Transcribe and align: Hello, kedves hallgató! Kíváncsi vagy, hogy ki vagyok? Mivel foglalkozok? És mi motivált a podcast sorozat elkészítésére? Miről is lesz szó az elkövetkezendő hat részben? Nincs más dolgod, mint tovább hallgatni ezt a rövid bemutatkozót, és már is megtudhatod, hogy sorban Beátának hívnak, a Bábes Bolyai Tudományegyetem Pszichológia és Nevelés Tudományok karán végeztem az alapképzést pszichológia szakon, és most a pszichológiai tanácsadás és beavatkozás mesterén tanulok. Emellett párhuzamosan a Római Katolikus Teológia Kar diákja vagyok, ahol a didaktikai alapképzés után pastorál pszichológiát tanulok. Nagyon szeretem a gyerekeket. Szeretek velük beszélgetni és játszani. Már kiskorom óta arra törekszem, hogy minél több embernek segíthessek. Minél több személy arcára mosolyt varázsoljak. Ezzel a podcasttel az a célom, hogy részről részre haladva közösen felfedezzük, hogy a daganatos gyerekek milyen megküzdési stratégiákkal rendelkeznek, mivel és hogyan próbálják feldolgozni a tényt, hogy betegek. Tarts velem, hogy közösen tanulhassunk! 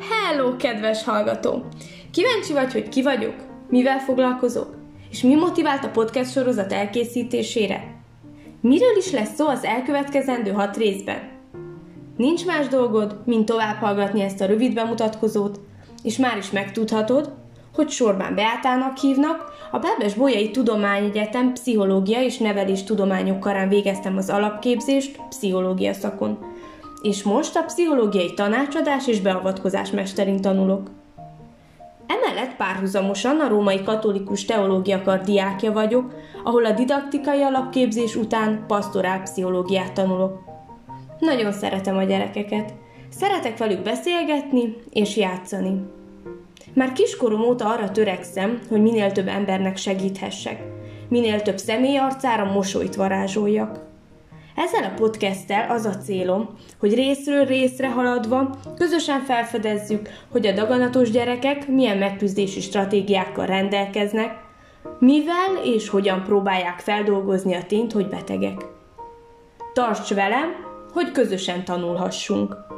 Hello, 0.00 0.56
kedves 0.56 1.04
hallgató! 1.04 1.64
Kíváncsi 2.10 2.52
vagy, 2.52 2.72
hogy 2.72 2.88
ki 2.88 3.02
vagyok? 3.02 3.34
Mivel 3.68 3.98
foglalkozok? 3.98 4.76
És 5.10 5.22
mi 5.22 5.34
motivált 5.34 5.84
a 5.84 5.90
podcast 5.90 6.32
sorozat 6.32 6.72
elkészítésére? 6.72 7.96
Miről 8.60 8.96
is 8.96 9.10
lesz 9.10 9.34
szó 9.34 9.46
az 9.46 9.64
elkövetkezendő 9.64 10.50
hat 10.50 10.76
részben? 10.76 11.28
Nincs 12.16 12.46
más 12.46 12.68
dolgod, 12.68 13.20
mint 13.24 13.44
tovább 13.44 13.76
hallgatni 13.76 14.20
ezt 14.22 14.40
a 14.40 14.46
rövid 14.46 14.74
bemutatkozót, 14.74 15.60
és 16.02 16.16
már 16.16 16.36
is 16.36 16.50
megtudhatod, 16.50 17.32
hogy 17.74 17.88
sorban 17.88 18.34
Beátának 18.34 18.96
hívnak, 18.96 19.44
a 19.70 19.78
Bábes 19.78 20.14
Bolyai 20.14 20.50
Tudományegyetem 20.50 21.52
Pszichológia 21.52 22.22
és 22.22 22.38
Nevelés 22.38 22.84
Tudományok 22.84 23.40
karán 23.40 23.68
végeztem 23.68 24.16
az 24.16 24.30
alapképzést 24.30 25.20
pszichológia 25.28 25.92
szakon, 25.92 26.38
és 27.02 27.22
most 27.22 27.56
a 27.56 27.62
pszichológiai 27.62 28.34
tanácsadás 28.34 29.06
és 29.06 29.20
beavatkozás 29.20 29.90
mesterén 29.90 30.40
tanulok. 30.40 30.90
Emellett 32.06 32.56
párhuzamosan 32.56 33.40
a 33.40 33.48
Római 33.48 33.82
Katolikus 33.82 34.44
Teológia 34.44 35.02
Kar 35.02 35.20
diákja 35.20 35.72
vagyok, 35.72 36.14
ahol 36.44 36.64
a 36.64 36.72
didaktikai 36.72 37.42
alapképzés 37.42 38.16
után 38.16 38.64
pastorál 38.66 39.22
pszichológiát 39.22 39.92
tanulok. 39.92 40.38
Nagyon 41.18 41.52
szeretem 41.52 41.96
a 41.96 42.02
gyerekeket. 42.02 42.74
Szeretek 43.08 43.58
velük 43.58 43.82
beszélgetni 43.82 44.76
és 44.90 45.16
játszani. 45.16 45.82
Már 46.74 46.92
kiskorom 46.92 47.40
óta 47.40 47.68
arra 47.68 47.90
törekszem, 47.90 48.58
hogy 48.68 48.82
minél 48.82 49.12
több 49.12 49.28
embernek 49.28 49.76
segíthessek. 49.76 50.62
Minél 51.08 51.42
több 51.42 51.58
személy 51.58 51.96
arcára 51.96 52.52
mosolyt 52.52 52.94
varázsoljak. 52.94 53.87
Ezzel 54.58 54.84
a 54.84 54.94
podcasttel 54.96 55.70
az 55.70 55.84
a 55.84 55.96
célom, 55.96 56.48
hogy 56.78 56.94
részről 56.94 57.44
részre 57.44 57.88
haladva 57.88 58.58
közösen 58.76 59.20
felfedezzük, 59.20 60.08
hogy 60.30 60.46
a 60.46 60.52
daganatos 60.52 61.10
gyerekek 61.10 61.68
milyen 61.68 61.98
megküzdési 61.98 62.60
stratégiákkal 62.60 63.46
rendelkeznek, 63.46 64.36
mivel 64.98 65.56
és 65.64 65.88
hogyan 65.88 66.22
próbálják 66.22 66.78
feldolgozni 66.78 67.54
a 67.54 67.64
tényt, 67.66 67.92
hogy 67.92 68.08
betegek. 68.08 68.60
Tarts 69.72 70.14
velem, 70.14 70.54
hogy 70.92 71.12
közösen 71.12 71.64
tanulhassunk! 71.64 72.77